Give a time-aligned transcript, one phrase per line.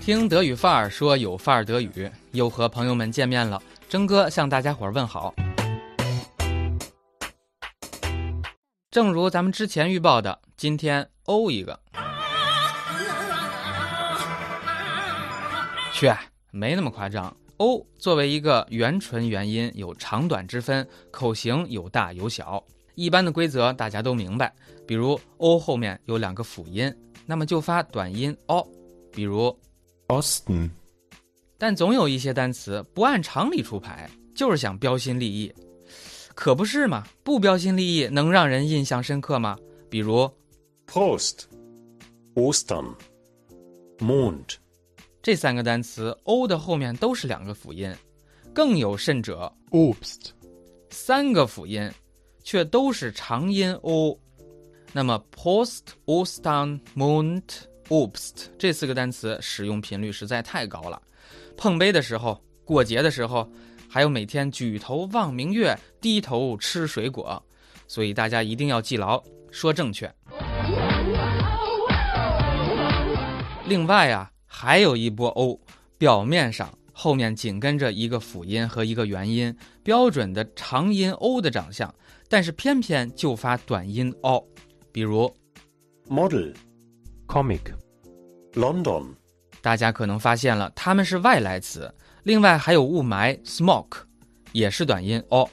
[0.00, 3.62] 听德语范儿说有范儿德语，又和朋友们见面了。
[3.86, 5.34] 征哥向大家伙儿问好。
[8.90, 11.78] 正如咱们之前预报的，今天欧一个。
[15.92, 16.10] 去，
[16.50, 17.36] 没那么夸张。
[17.58, 22.64] 欧作为一个元唇元音，有长短之分，口型有大有小。
[22.94, 24.50] 一般的规则大家都明白，
[24.86, 26.90] 比如欧后面有两个辅音，
[27.26, 28.66] 那么就发短音 o，
[29.12, 29.54] 比如
[30.10, 30.68] Osten,
[31.56, 35.54] 但总有一些单词不按常理出牌，就是想标新立异，
[36.34, 37.06] 可不是嘛？
[37.22, 39.56] 不标新立异能让人印象深刻吗？
[39.88, 40.28] 比如
[40.88, 41.44] Prost,
[42.34, 42.92] Ostern,
[43.98, 44.56] Mond,
[45.22, 47.94] 这三个单词，o 的后面都是两个辅音，
[48.52, 50.30] 更有甚者，Obst,
[50.90, 51.88] 三个辅音，
[52.42, 54.18] 却都是长音 o。
[54.92, 57.44] 那么 Post、Ostern、Mond、
[57.90, 61.02] Oops，这四个单词使用频率实在太高了。
[61.56, 63.50] 碰杯的时候、过节的时候，
[63.88, 67.42] 还有每天举头望明月、低头吃水果，
[67.88, 69.20] 所以大家一定要记牢，
[69.50, 70.08] 说正确。
[73.66, 75.60] 另外啊，还有一波 o，
[75.98, 81.92] 表面上后面紧跟着一个辅音和一个元音，标准的长音 o 的长相，
[82.28, 84.46] 但是偏偏就发短音 o，
[84.92, 85.34] 比如
[86.06, 86.52] Model,
[87.26, 87.72] Comic,
[88.54, 89.14] London,
[89.60, 91.92] 大家可能发现了，它们是外来词。
[92.24, 93.98] 另外还有雾霾 （smoke），
[94.52, 95.48] 也是短音 o。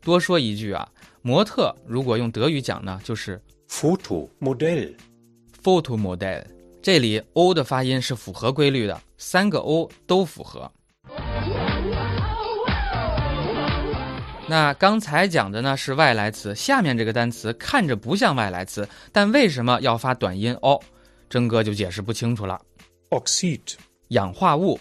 [0.00, 0.88] 多说一句啊，
[1.20, 4.92] 模特如果用德语讲呢，就是 Photo Model。
[5.62, 6.44] Photo Model。
[6.80, 10.70] 这里 o 的发音是符合规律的，三个 o 都符合。
[14.46, 20.82] 那刚才讲的呢是外来词，下面这个单词看着不像外来词，但为什么要发短音 o？
[21.28, 22.60] 征哥就解释不清楚了。
[23.10, 23.74] Oxid,
[24.08, 24.78] 氧化物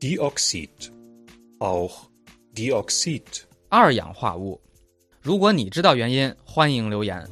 [0.00, 0.68] ，Dioxid,
[1.58, 1.92] auch
[2.54, 3.22] Dioxid,
[3.68, 4.60] 二氧化物。
[5.20, 7.24] 如果你知道原因，欢迎留言。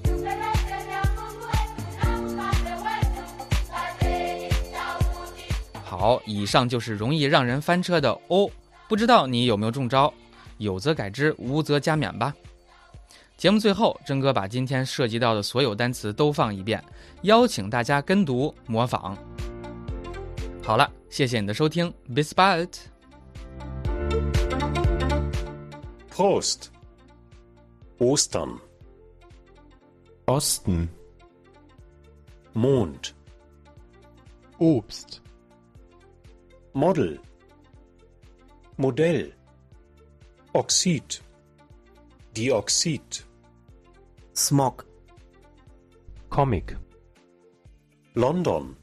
[5.84, 8.50] 好，以上就是容易让人翻车的 o，
[8.88, 10.12] 不知道你有没有中招？
[10.58, 12.34] 有则改之，无则加勉吧。
[13.40, 16.84] 节目最后，真哥把今天涉及到的所有单词都放一遍，
[17.22, 19.16] 邀请大家跟读模仿。
[20.62, 22.68] 好了，谢谢你的收听，bis bald。
[26.10, 26.66] Prost,
[27.98, 28.58] Ostern,
[30.26, 30.86] Osten,
[32.52, 33.12] Mond,
[34.58, 35.16] Obst,
[36.74, 37.16] Model,
[38.76, 39.32] Modell,
[40.52, 41.20] Oxid,
[42.34, 43.22] Dioxid,
[44.40, 44.86] Smog.
[46.30, 46.74] Comic,
[48.14, 48.74] London,